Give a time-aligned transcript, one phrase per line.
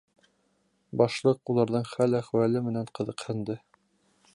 [1.01, 3.63] Башлыҡ уларҙың хәл-әхүәле менән ҡыҙыҡһынды.